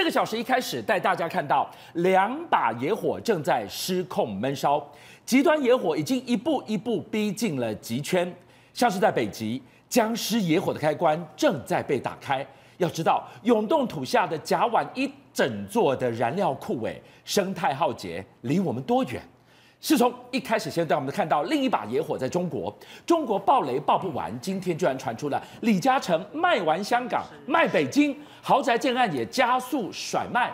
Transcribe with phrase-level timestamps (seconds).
[0.00, 4.82] 这个小时一开始带大家看到两把野火正在失控闷烧，
[5.26, 8.34] 极端野火已经一步一步逼近了极圈，
[8.72, 12.44] 像是在北极，僵尸野火的开关正在被打开。
[12.78, 19.20] 要知道，永冻土下的甲烷一整座的燃料库，位，生态浩劫，离我们多远？
[19.80, 22.74] 是从一开始先带我们看到另一把野火在中国，
[23.06, 30.52] 中国爆雷爆不完，今天居然传出了李嘉诚卖完香港卖北京，豪宅建案也加速甩卖，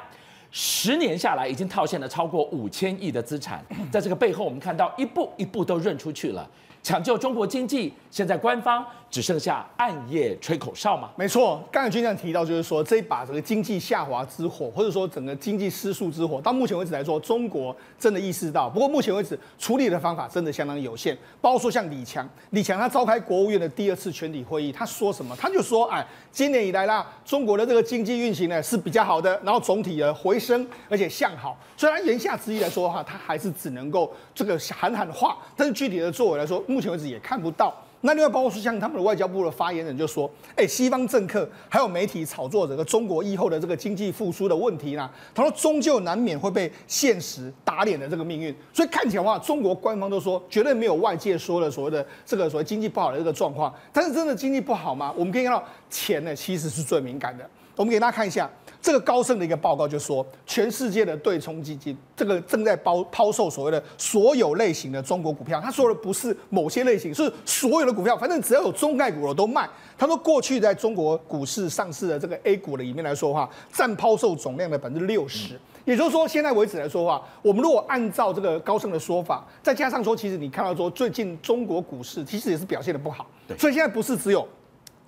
[0.59, 3.62] 十年下来已经套现了超过五千亿的资产，
[3.93, 6.48] 在这个背后，我们看到一步一步都认出去了。
[6.82, 11.11] 抢救中国经济，现在官方只剩下暗夜吹口哨嘛？
[11.17, 18.70] 没错，刚才军长提到，就是说这一把这个经济下滑之火，或者说整个经济失速之火，到目前为止来说，中国真的意识到。
[18.70, 21.17] 不过目前为止处理的方法真的相当有限。
[21.40, 25.34] 包括说像李强，李强他召开国务院的第二次全体会议，他说什么？
[25.36, 31.59] 他就说，哎，今年以来啦，中国的这个经济运行呢是比较好的，然后总体的回升，而且向好。
[31.77, 37.75] 虽然言下之意来说的话，他还是只能够这个喊喊话，但是具体的作为来说，目前为止也看不到。
[38.03, 48.55] 那另外包括说像他们的外交部的发言人就说，哎，西方政客还有媒体炒作这个中国以后的这个经济复苏的问题呢，他说终究难免会被现实打脸的这个命运。
[48.73, 53.75] 所以看起来的话，中国官方都说绝对没有外界说的所谓的这个所谓经济不好的这个状况。
[53.92, 55.13] 但是真的经济不好吗？
[55.17, 57.48] 我们可以看到钱呢其实是最敏感的。
[57.75, 58.48] 我们给大家看一下。
[58.87, 65.61] 这个高盛的一个报告就说，全世界的对冲基金这个正在抛抛售所谓的所有类型的中国股票。
[65.61, 69.69] 他说的不是某些类型，是所有的股票，反正只要有中概股的都卖。
[69.98, 75.59] 他说，过去在中国股市上市的这个 A 股的里面来说的话，占抛售总量的百分之六十。
[75.84, 83.27] 也就是说，现在为止来说的话，我们如果按照这个高盛的说法，再加上说，其实你看到说最近中国股市其实也是表现的不好，
[83.59, 84.47] 所以现在不是只有。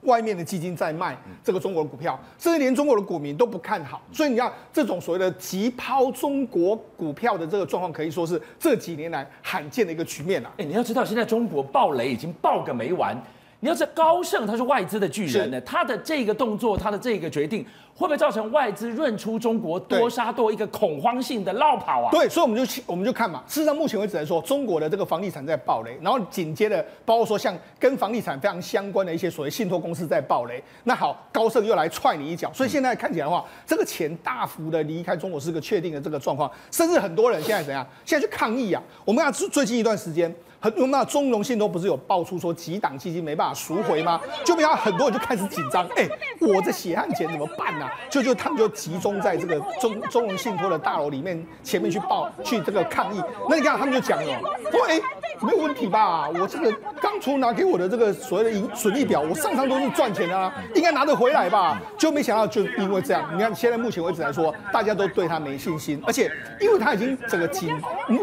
[0.02, 10.52] 外面的基金在卖这个中国的股票，甚至连中国的股民都不看好，所以你看这种所谓的急抛中国股票的这个状况，可以说是这几年来罕见的一个局面了。
[10.58, 13.16] 哎，你要知道，现在中国暴雷已经爆个没完。
[13.60, 22.10] 你要是高盛，他是外资的巨人呢，他的这个动作，他的这个决定，会不会造成外资润出中国多杀多一个恐慌性的落跑啊？
[22.12, 23.42] 对，所以我们就我们就看嘛。
[23.48, 30.62] 事实上，目前为止来说，中国的这个房地产在暴雷，然后紧接着包括说像跟房地产非常相关的一些所谓信托公司在暴雷。
[30.84, 37.84] 那好，高盛又来踹你一脚，所以现在看起来的话，这个钱大幅的离开中国是个确定的这个状况，甚至很多人现在怎样？
[38.04, 38.80] 现在去抗议啊！
[39.04, 40.32] 我们看最近一段时间。
[40.60, 44.20] 很多那中融信托不是有爆出说几档基金没办法赎回吗？
[44.44, 46.08] 就比较很多人就开始紧张，哎，
[46.40, 47.92] 我这血汗钱怎么办呢、啊？
[48.10, 53.22] 就就他们就集中在这个中中融信托的大楼里面前面去报去这个抗议。
[53.48, 54.40] 那你看他们就讲了，
[54.72, 55.00] 说哎，
[55.40, 56.28] 没有问题吧？
[56.28, 61.80] 我这个当初拿给我的这个所谓的盈损益表，我上上都是赚钱的啊，应该拿得回来吧？
[61.96, 66.28] 就没想到就因为这样，你看现在目前为止来说，大家都对他没信心，而且
[66.60, 67.70] 因为他已经整个紧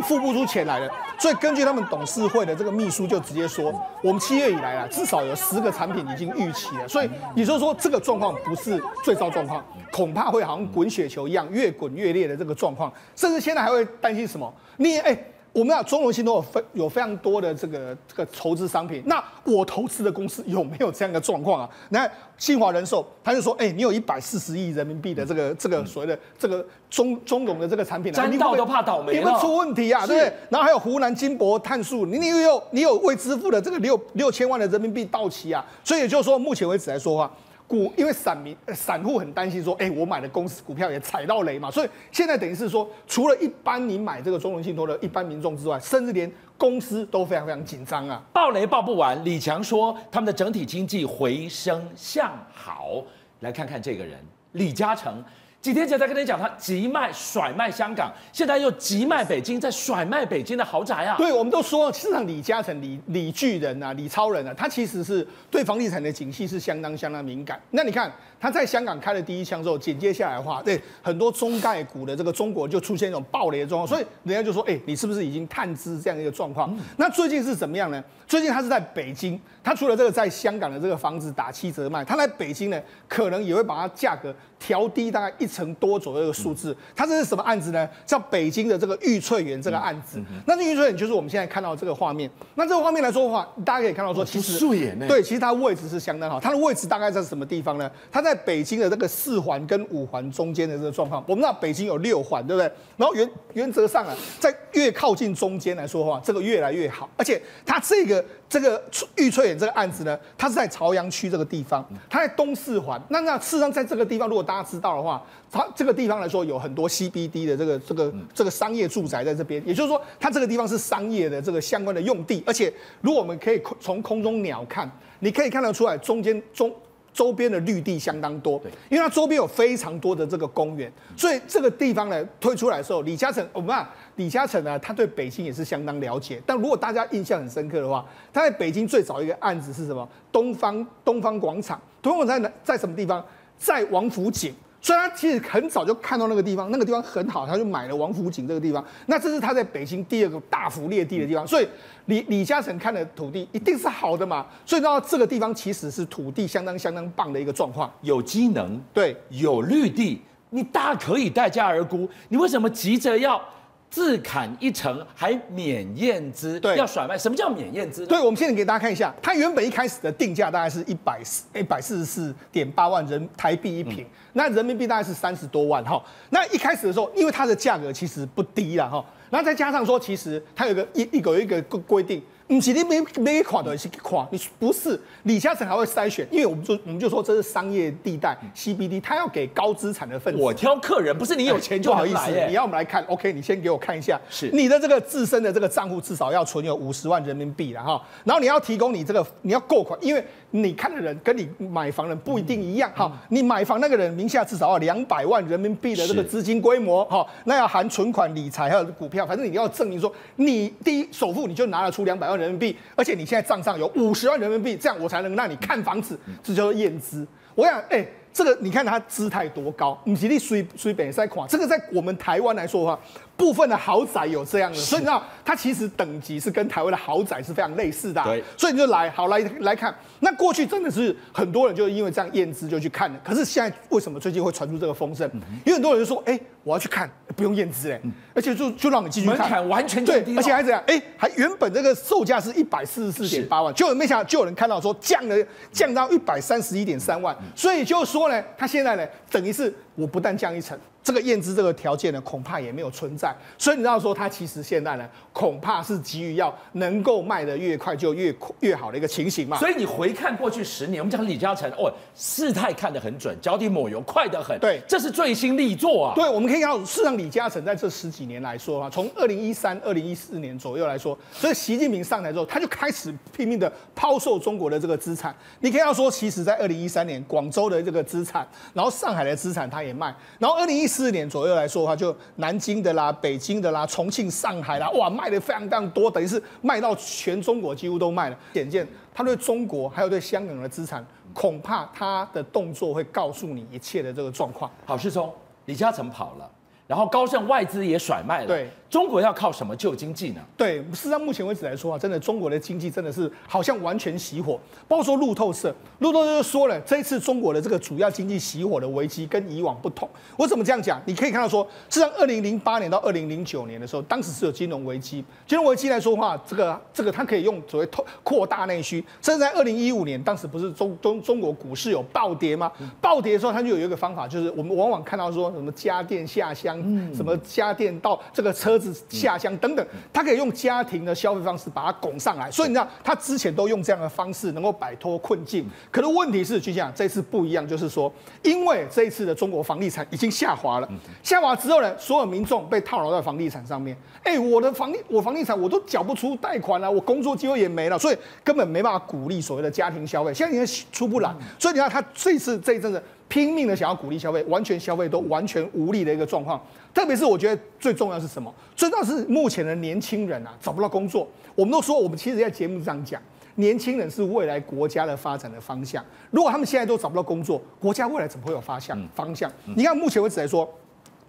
[0.02, 2.26] 付不出钱来了，所以根据他们董事。
[2.26, 14.52] 会的这个秘书就直接说，我们七月以来啊，至少有十个产品已经逾期了，所以也就是说这个状况不是最糟状况，恐怕会好像滚雪球一样越滚越烈的这个状况，甚至现在还会担心什么？
[14.78, 15.18] 你哎。
[15.56, 21.70] 我们啊，中融信托有非有非常多的这个这个投资商品，那我投资的公司有没有这样的状况啊？
[21.88, 30.34] 你看新华人寿，他就说，哎、欸，你有一百四十亿人民币的这个这个所谓的这个中中融的这个产品，沾到都怕倒霉，你会出问题啊，对不对？
[30.50, 37.32] 然后还有湖南金博碳素，你你又有你有未支付的这个六六千万的人民币到期啊，所以也就是说，目前为止来说的话。
[37.68, 48.24] 股因为散民散户很担心说，哎，我买的公司股票也踩到雷嘛，所以现在等于是说，除了一般你买这个中融信托的一般民众之外，甚至连公司都非常非常紧张啊。
[48.32, 53.04] 爆雷爆不完，李强说他们的整体经济回升向好，
[53.40, 54.20] 来看看这个人
[54.52, 55.24] 李嘉诚。
[55.66, 61.16] 几天前才跟你讲，他急卖甩卖香港，现在又急卖北京，在甩卖北京的豪宅啊！
[61.18, 67.60] 对，我们都说，事实上李嘉诚、李李巨人啊、李超人啊，他其实是对房地产的景气是相当相当敏感。
[67.72, 76.78] 那你看他在香港开了第一枪之后，紧接下来的话，对很多中概股的这个中国就出现一种暴雷的状况，所以人家就说，哎，你是不是已经探知这样一个状况？
[76.98, 78.04] 那最近是怎么样呢？
[78.28, 87.88] 最近他是在北京，他除了这个在香港的这个房子打七折卖，他在北京呢，可能也会把它价格调低大概一成多左右的数字，它这是什么案子呢？
[88.06, 90.22] 叫北京的这个玉翠园这个案子。
[90.46, 92.30] 那这玉翠园就是我们现在看到这个画面。
[92.56, 94.60] 那这个画面来说的话，大家可以看到说，其实
[95.08, 96.40] 对，其实它位置是相当好。
[96.40, 97.90] 它的位置大概在什么地方呢？
[98.12, 101.24] 它在北京的这个四环跟五环中间的这个状况。
[101.28, 102.72] 我们知道北京有六环，对不对？
[102.98, 107.10] 然后原原则上啊，在越靠近中间来说的话，这个越来越好。
[107.16, 108.82] 而且它这个这个
[109.18, 113.02] 玉翠园这个案子呢，它是在朝阳区这个地方，它在东四环。
[113.10, 115.22] 那那事实上在这个地方，如果大家知道的话，
[115.52, 122.44] 它这个地方来说有很多 CBD 的这个这个这个商业住宅在这边，也就是说，它这个地方是商业的这个相关的用地。
[122.46, 122.72] 而且，
[123.02, 124.90] 如果我们可以从空中鸟看，
[125.20, 126.74] 你可以看得出来中间中。
[127.16, 136.42] 周边的绿地相当多，因为它周边有非常多的这个公园，所以这个地方呢推出来的时候，李嘉诚，我们啊李嘉诚呢，他对北京也是相当了解。
[136.46, 140.06] 但如果大家印象很深刻的话，他在北京最早一个案子是什么？
[140.30, 143.26] 东方东方广场，东方广场在在什么地方？
[143.58, 144.54] 在王府井。
[144.86, 148.86] 所以他其实很早就看到那个地方，那个地方很好，他就买了王府井这个地方。
[149.08, 151.48] 那这是他在北京第二个大幅裂地的地方。
[151.48, 151.68] 所以
[152.06, 154.46] 李李嘉诚看的土地一定是好的嘛。
[154.64, 160.22] 所以到这个地方其实是土地相当相当棒的一个状况，有机能，对，有绿地，
[160.52, 162.08] 你大可以待价而沽。
[162.30, 163.42] 你为什么急着要？
[163.90, 167.18] 自砍一成还免验资，对，要甩卖。
[167.18, 168.06] 什么叫免验资？
[168.06, 176.04] 对，我们现在给大家看一下，它原本一开始的定价大概是一百四一百四十四点八万人台币一平，嗯、那人民币大概是三十多万哈。
[176.30, 182.22] 那一开始的时候，因为它的价格其实不低了哈，然后再加上说，其实它有一个一一个有一个规定。
[182.48, 190.40] 你今天没没垮的是垮，你不是李嘉诚还会筛选，因为我们就我们就说这是商业地带 CBD，他要给高资产的分子。
[190.40, 192.30] 我挑客人，不是你有钱就好意思。
[192.48, 217.26] 你要我们来看，OK，你先给我看一下，是你的这个自身的这个账户至少要存有五十万人民币了哈，然后你要提供你这个你要购款，因为你看的人跟你买房人不一定一样哈，你买房那个人名下至少要两百万人民币的这个资金规模哈，那要含存款、理财还有股票，反正你要证明说你第一首付你就拿得出两百万人民币，而且你现在账上有五十万人民币，这样我才能让你看房子，这叫做验资。
[217.54, 223.00] 我想，哎、欸，这个你看他姿态多高，你吉利随随便在垮，这个在我们台湾来说的话。
[223.38, 228.24] 部分的豪宅有这样的，所以你知道它其实等级是跟台湾的豪宅是非常类似的。
[228.24, 233.12] 对，所以你就来好来来看，那过去真的是很多人就因为这样验资就去看。
[233.12, 233.20] 了。
[233.24, 235.30] 可是现在为什么最近会传出这个风声？
[235.66, 238.02] 因为很多人就说，哎，我要去看，不用验资哎，
[238.34, 245.36] 而且就就让你继续看，门槛完全降低，而且还怎样，哎，还原本这个售价是一百四十四点八万，就没想到就有人看到说降了
[245.72, 250.78] 降到一百三十一点三万，所以就说呢，他现在呢等于是我不但降一层。
[251.04, 259.56] 这个验资这个条件呢，恐怕也没有存在，所以你知道说，它其实现在呢，恐怕是急于要能够卖得越快就越越好的一个情形嘛。
[259.60, 264.60] 所以你回看过去十年，我们讲李嘉诚哦，事态看得很准，脚底抹油快得很。
[264.60, 266.16] 对，这是最新力作啊。
[266.16, 275.36] 对，我们可以看到，事实上李嘉诚在这十几年来说啊，从二零一三、二零一四年左右来说，所以习近平上台之后，他就开始拼命的抛售中国的这个资产。
[275.60, 288.38] 你可以要说，其实在二零一三年，广州的这个资产，然后上海的资产他也卖，然后二零一四年左右来说的话，就南京的啦、北京的啦、重庆、上海啦，哇，卖的非常非常多，等于是卖到全中国几乎都卖了。
[288.54, 294.70] 显见他对中国还有对香港的资产，恐怕他的动作会告诉你一切的这个状况。
[294.86, 295.32] 好，世聪，
[295.66, 296.50] 李嘉诚跑了，
[296.88, 298.48] 然后高盛外资也甩卖了。
[298.48, 298.70] 对。
[298.96, 300.42] 中国要靠什么救经济呢？
[300.56, 304.58] 对，事实上目前为止来说啊，真的中国的经济真的是好像完全熄火。
[304.88, 310.10] 包括说路透社，路透社就说了，这一次中国的这个主要经济熄火的危机跟以往不同。
[310.38, 311.02] 我怎么这样讲？
[311.06, 315.22] 你可以看到说，事实上二零零八年到二零零九年的时候，当时是有金融危机。
[315.46, 319.04] 金融危机来说的话，这个这个它可以用所谓扩扩大内需。
[319.22, 322.72] 甚至在二零一五年，当时不是中中中国股市有暴跌吗？
[323.02, 326.82] 暴跌的时候，它就有一个方法，就是我们往往看到说什么家电下乡，
[327.14, 328.85] 什么家电到这个车子。
[329.10, 335.66] 下乡等等，他可以用家庭的消费方式把它拱上来，所以你知道他之前都用这样的方式能够摆脱困境。
[335.92, 338.12] 可是问题是，就像这次不一样，就是说，
[338.44, 340.90] 因为这一次的中国房地产已经下滑了，
[341.24, 343.96] 下滑之后呢，所有民众被套牢在房地产上面。
[344.24, 350.34] 哎，我的房地我房地产我都缴不出贷款了，我工作机会也没了，所以根本没办法鼓励所谓的家庭消费。
[350.34, 353.02] 现在已经出不来，所以你看他这次这一阵子。
[353.28, 356.62] 拼命的想要鼓励消费，完全消费都完全无力的一个状况。
[356.94, 358.54] 特别是我觉得最重要是什么？
[358.76, 361.28] 最重要是目前的年轻人啊，找不到工作。
[361.56, 363.22] 我们都说，我们其实在节目上讲，
[363.56, 366.04] 年轻人是未来国家的发展的方向。
[366.32, 368.98] 如果他们现在都找不到工作，国家未来怎么会有方向？
[369.14, 369.52] 方向？
[369.76, 370.70] 你看目前为止来说，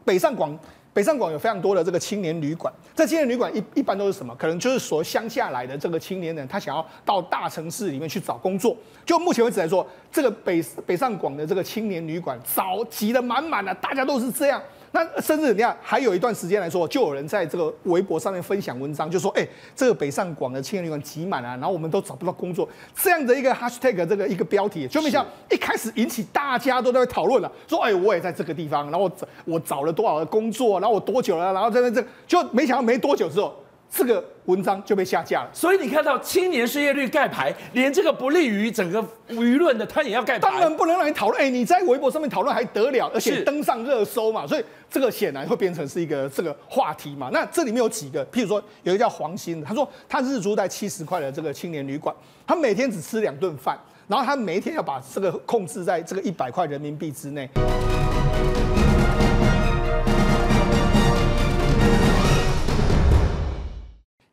[0.04, 0.56] 北上广。
[0.96, 4.34] 北上广有非常多的这个青年旅馆，这青年旅馆一一般都是什么？
[4.36, 8.74] 可能就是说乡下来的这个青年人，他想要到大城市里面去找工作。
[9.04, 14.58] 就目前为止来说，这个北北上广的这个青年旅馆早挤得满满的，大家都是这样。
[14.92, 33.54] 那甚至你看，还有一段时间来说，就有人在这个微博上面分享文章，就说：“哎，这个北上广的青年旅馆挤满了，然后我们都找不到工作。”这样的一个 hashtag 这个一个标题，就没想一开始引起大家都在讨论了，说：“哎，我也在这个地方，然后我找我找了多少的工作，然后我多久了，然后在那这就没想到没多久之后。”
[33.96, 35.50] 这个文章就被下架了。
[35.52, 40.40] 所以你看到青年失业率盖牌，连这个不利于整个舆论的，他也要盖牌。
[40.40, 47.30] 当然不能让你讨论，哎，你在微博上面讨论还得了，而且登上热搜嘛，所以这个显然会变成是一个这个话题嘛。
[47.32, 52.14] 那这里面有几个，譬如说有一个叫黄鑫，他说他日租在七十块的这个青年旅馆，
[52.46, 57.48] 他每天只吃两顿饭，然后他每一天要把这个控制在这个一百块人民币之内。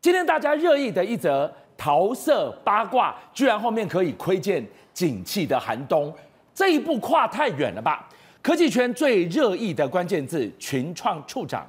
[0.03, 4.61] 今天大家热议的一则桃色八卦，居然后面可以窥见
[4.93, 6.13] 景气的寒冬，
[6.53, 8.05] 这一步跨太远了吧？
[8.41, 11.65] 科技圈最热议的关键字，群创处长，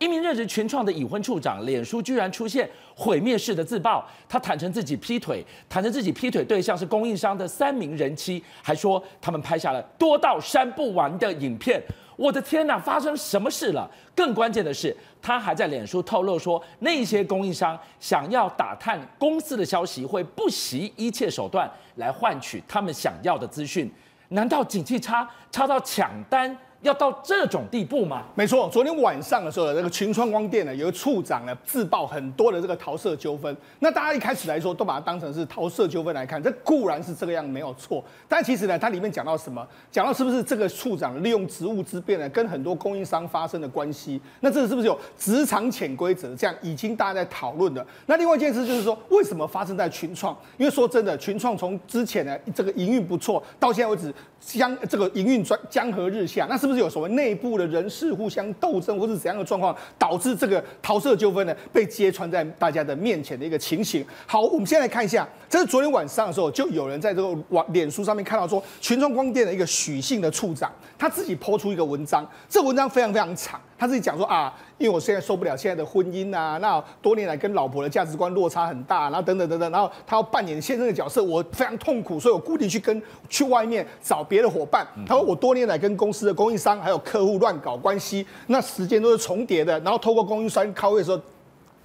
[0.00, 11.80] 一名任职群创的已婚处长，脸书居然出现毁灭式的自爆，他坦承自己劈腿，坦承自己劈腿对象是供应商的三名人妻，还说他们拍下了多到删不完的影片。
[12.16, 13.88] 我的天哪，发生什么事了？
[14.14, 23.90] 更关键的是，他还在脸书透露说，那些供应商想要打探公司的消息，会不惜一切手段来换取他们想要的资讯。
[24.30, 26.56] 难道景气差差到抢单？
[26.86, 28.22] 要到这种地步吗？
[28.34, 33.54] 没错，昨天晚上的时候，这个群创光电呢，有个处长呢自曝很多的这个桃色纠纷。
[33.80, 38.02] 那大家一开始来说，都把它当成是桃色纠纷来看，这固然是这个样没有错。
[38.28, 39.66] 但其实呢，它里面讲到什么？
[39.90, 44.20] 讲到是不是这个处长利用职务之便呢，跟很多供应商发生的关系？
[44.40, 46.34] 那这是不是有职场潜规则？
[46.36, 47.84] 这样已经大家在讨论的。
[48.06, 50.36] 那另外一件事就是说，为什么发生在群创？
[50.56, 64.04] 因为说真的，群创从之前呢这个营运不错，到现在为止江这个营运专江河日下，那是不是有所谓内部的人事互相斗争，或是怎样的状况，导致这个桃色纠纷呢被揭穿在大家的面前的一个情形？
[64.26, 73.60] 好，我们现在来看一下，这是昨天晚上的时候，就有人在这个网脸书上面看到说，群众光电的一个许姓的处长，他自己抛出一个文章，这文章非常非常长。
[73.78, 84.86] 他自己讲说啊，因为我现在受不了现在的婚姻啊，那多年来跟老婆的价值观落差很大，然后等等等等，然后他要扮演先生的角色，我非常痛苦，所以我固定去跟去外面找别的伙伴。
[85.06, 91.20] 他说我多年来跟公司的供应商还有客户乱搞关系，那时间都是重叠的，然后透过供应商开会的时候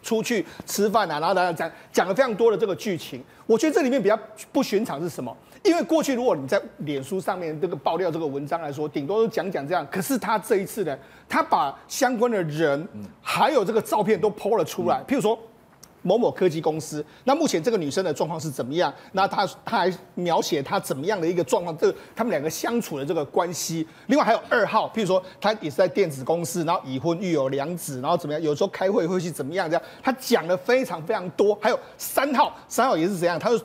[0.02, 3.24] 出去吃饭啊，然后大家讲讲了非常多的这个剧情。
[3.46, 4.18] 我觉得这里面比较
[4.52, 5.36] 不寻常是什么？
[5.64, 9.86] 因为过去如果你在脸书上面这个爆料这个文章来说，顶多都讲讲这样。
[9.92, 10.98] 可是他这一次呢，
[11.30, 12.88] 他把相关的人
[13.22, 15.04] 还有这个照片都 po 了出来。
[15.08, 15.38] 譬如说
[16.02, 18.92] 某某科技公司，那目前这个女生的状况是怎么样？
[19.12, 23.88] 那她她还描写她怎么样的一个状况，这个他们两个相处的这个关系。
[24.08, 28.42] 另外还有二号，譬如说她也是在电子公司，然后已婚育有两子，然后怎么样？
[28.42, 29.70] 有时候开会会是怎么样？
[29.70, 31.56] 这样她讲了非常非常多。
[31.62, 33.38] 还有三号，三号也是怎样？
[33.38, 33.62] 他说。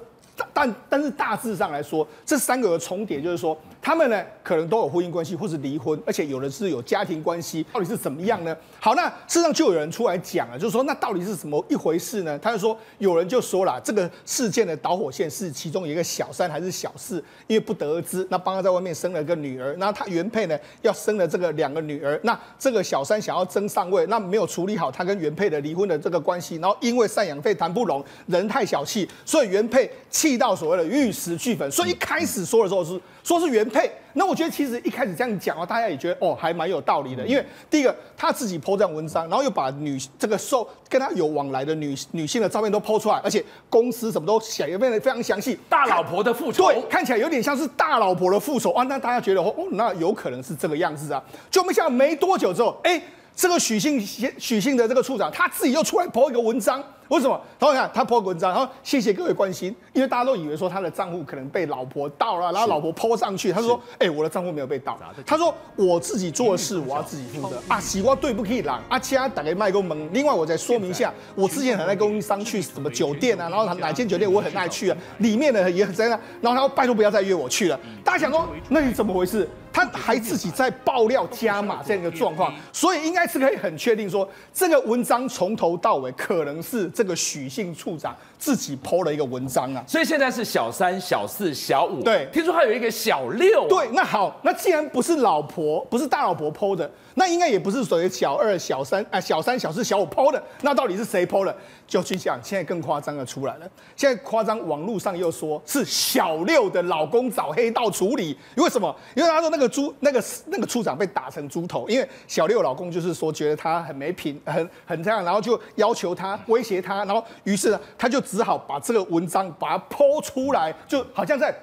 [0.53, 3.57] 但但是大致上来说，这三个的重叠，就是说。
[3.87, 8.57] 他们呢，可能都有婚姻关系，或是离婚，而且有的是有家庭关系，到底是怎么样呢？
[8.81, 12.37] 好，那事实上就有人出来讲了，就是说，那到底是什么一回事呢？
[12.37, 18.27] 他就说，有人就说了，这个事件的导火线是其中一个小三还是小四，因为不得而知。
[18.29, 31.71] 那帮他在外面生了个女儿，那他原配呢要生了这个两个女儿，那这个小三想要争上位，那没有处理好他跟原配的离婚的这个关系，然后因为赡养费谈不拢，人太小气，所以原配气到所谓的玉石俱焚。
[31.71, 33.01] 所以一开始说的时候是。
[33.27, 37.27] 说是原配配，那我觉得其实一开始这样讲啊，大家也觉得哦，还蛮有道理的。
[37.27, 45.59] 因为第一个他自己 po 这样文章，然后又把女这个受跟他有往来的女女性的照片都 po 出来，而且公司什么都写，也变得非常详细。
[45.69, 48.83] 大老婆的复仇，对，看起来有点像是大老婆的复仇啊。
[48.85, 51.23] 那大家觉得哦，那有可能是这个样子啊。
[51.51, 52.99] 就没想到没多久之后，哎，
[53.35, 56.83] 这个许姓许姓的这个处长他自己又出来 po 一个文章。
[57.09, 57.41] 为什么？
[57.59, 70.09] 然后你看他 po 文章，然后谢谢各位关心，因为大家都以为说他的账户可能被老婆盗了，然后老婆 po 上去，他说：“哎，我的账户没有被盗。”他说：“我自己做的事，我要自己负责啊，西瓜对不起啦，啊，其他打给麦克门。
[70.13, 77.79] 另外，我再说明一下，我之前很爱供应商去什么酒店啊，然后哪间酒店我很爱去啊，里面的也很真啊，然后他说拜托不要再约我去了。
[78.03, 79.49] 大家想说，那你怎么回事？
[79.73, 86.91] 他还自己在爆料加码这样一个状况，所以应该是可以很确定说，这个文章从头到尾可能是。
[86.97, 96.91] 这个许姓处长自己 po 了一个文章啊，所以现在是小三、小四、小五，对，听说还有一个小六啊，对，那好，那既然不是老婆，不是大老婆 po 的。
[97.19, 101.57] 那应该也不是所谓小二、小三啊，小三、小四、小五 po 的，那到底是谁 po 的？
[101.87, 103.67] 就去讲，现在更夸张的出来了。
[103.97, 108.95] 现在夸张，网络上又说是小六的老公找黑道处理，因为什么？
[109.15, 121.55] 因为他说那个猪，那个那个处长被打成猪头，因为小六老公就是说觉得他很没品，很很这样，然后就要求他威胁他，然后于是呢，他就只好把这个文章把它 po 出来，就好像在。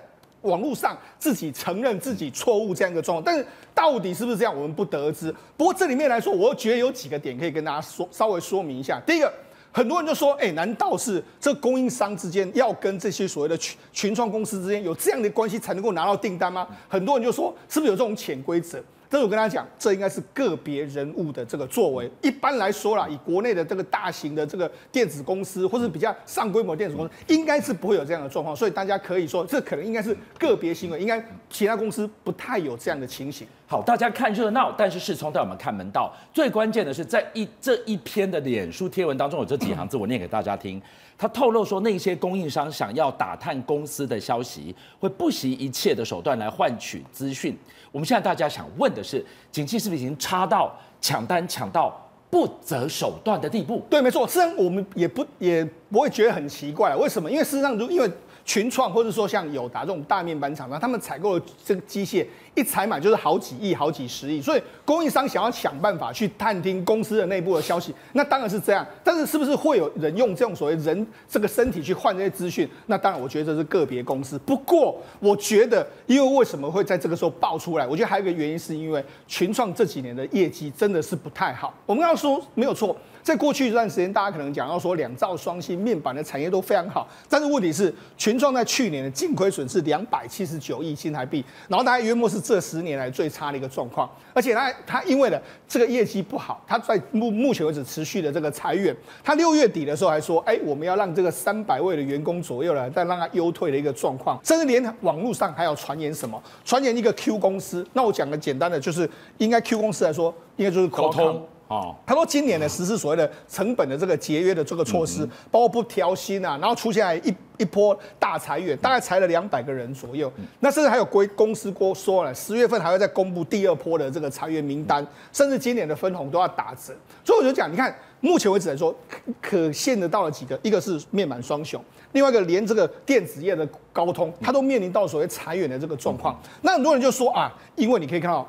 [0.44, 5.34] 网络上自己承认自己错误这样一个状况，但是到底是不是这样，我们不得而知。
[5.56, 9.02] 不过这里面来说，我觉得有几个点可以跟大家说，稍微说明一下。
[9.06, 9.34] 第一个，
[9.72, 16.68] 很多人就说，哎，难道是这供应商之间要跟这些所谓的群群创公司之间有这样的关系才能够拿到订单吗？
[16.90, 18.84] 很多人就说，是不是有这种潜规则？
[19.14, 22.10] 但是我跟他讲，这应该是个别人物的这个作为。
[22.24, 28.56] 一般来说啦，以国内的这个大型的这个电子公司，或是比较上规模电子公司，应该是不会有这样的状况。
[28.56, 33.48] 所以大家可以说，这可能应该是个别行为，应该其他公司不太有这样的情形。
[33.68, 36.12] 好，大家看热闹，但是世聪带我们看门道。
[36.34, 40.82] 最关键的是，在一这一篇的脸书贴文当中，有这几行字，我念给大家听。
[41.16, 47.56] 他透露说，那些供应商想要打探公司的消息，会不惜一切的手段来换取资讯。
[47.94, 51.96] 我们现在大家想问的是，景气是不是已经差到抢单抢到
[52.32, 53.86] 不择手段的地步？
[53.88, 54.28] 对，没错。
[54.28, 57.30] 虽然我们也不也不会觉得很奇怪，为什么？
[57.30, 58.12] 因为事实上，如因为
[58.46, 62.26] 群创或者说像友达这种大面板厂商，他们采购的这个机械。
[62.56, 68.86] 一采买就是好几亿、好几十亿，所以供应商想要想办法去探听公司的内部的消息，那当然是这样。
[69.04, 72.70] 但是是不是会有人用这种所谓人这个身体去换这些资讯？
[72.86, 74.38] 那当然，我觉得这是个别公司。
[74.46, 77.88] 不过，我觉得，因为为什么会在这个时候爆出来？
[77.88, 81.74] 我觉得还有一个原因，是因为群创这几年的业绩真的是不太好。
[81.88, 82.96] 我们要说没有错。
[83.24, 111.48] 在过去一段时间，大家可能讲到说两兆双星面板的产业都非常好，但是问题是群创在去年的净亏损是两百七十九亿新台币，然后大概约莫是这十年来最差的一个状况，而且他他因为呢这个业绩不好，他在目目前为止持续的这个裁员，他六月底的时候还说，哎，我们要让这个三百位的员工左右来再让他优退的一个状况，甚至连网络上还有传言什么，传言一个 Q 公司，那我讲个简单的，就是应该 Q 公司来说，应该就是沟通。
[111.74, 120.32] 哦，他说今年呢实施所谓的成本的这个节约的这个措施，包括不调薪啊，然后出现来一一波大裁员，大概裁了两百个人左右。
[120.60, 126.94] 那甚至还有归公司过说了，十月份还会再公布第二波的这个裁员名单，甚至今年的分红都要打折。
[127.26, 128.96] 所以我就讲，你看目前为止来说，
[129.42, 136.40] 可现得到了几个，一个是面板双雄，另外一个连这个电子业的高通，它都面临到所谓裁员的这个状况。
[136.62, 138.48] 那很多人就说啊，因为你可以看到。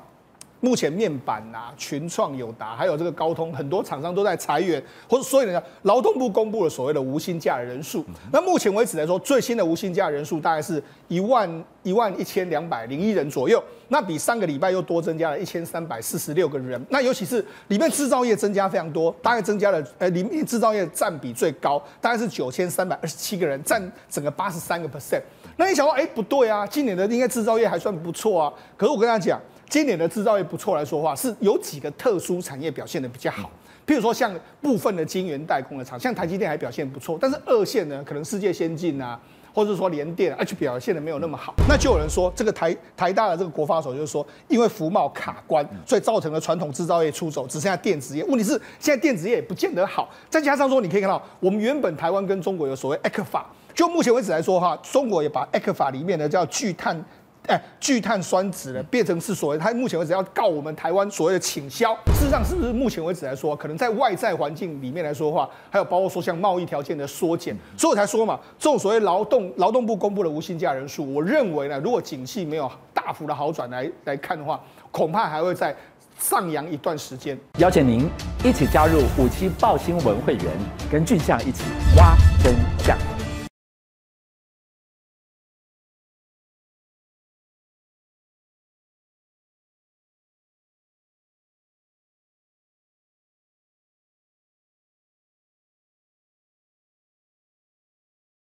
[0.64, 8.02] 目前面板啊，群创、友达，还有这个高通，很多厂商都在裁员，或者所以呢，劳动部公布了所谓的无薪假的人数。
[8.32, 16.82] 那目前为止来说，最新的无薪假人数大概是一万一万一千两百零一人左右，那比上个礼拜又多增加了一千三百四十六个人。
[16.88, 25.20] 那尤其是里面制造业增加非常多，大概增加了呃，里面制造业占比最高，大概是九千三百二十七个人，占整个八十三个 percent。
[25.58, 28.52] 那你想说，哎，不对啊，今年的应该制造业还算不错啊。
[28.78, 29.38] 可是我跟大家讲。
[29.68, 33.50] 今年的制造业不错来说话，是有几个特殊产业表现的比较好，
[33.86, 39.18] 譬如说像部分的晶圆代工的厂，像台积电还表现不错，但是二线呢，可能世界先进啊，
[39.52, 41.54] 或者说联电啊，就表现的没有那么好。
[41.68, 48.22] 那就有人说，这个台台大的这个国发所就是说，因为服贸卡关，所以造成了传统制造业出走，只剩下电子业。
[48.24, 53.42] 问题是现在电子业也不见得好，再加上说，你可以看到我们原本台湾跟中国有所谓 ECFA，
[53.74, 57.04] 就目前为止来说哈，中国也把 ECFA 里面的叫聚碳。
[57.46, 61.94] 哎，聚碳酸酯呢，变成是所谓，他目前为止要告我们台湾所谓的倾销。
[62.14, 74.58] 事实上，是不是目前为止来说，可能在外在环境里面来说的话，还有包括说像贸易条件的缩减，所以我才说嘛，这种所谓劳动劳动部公布的无薪假人数，我认为呢，如果景气没有大幅的好转来来看的话，
[74.90, 75.76] 恐怕还会再
[76.18, 77.38] 上扬一段时间。
[77.58, 78.08] 邀请您
[78.42, 80.46] 一起加入五七报新闻会员，
[80.90, 81.64] 跟俊相一起
[81.98, 83.13] 挖真相。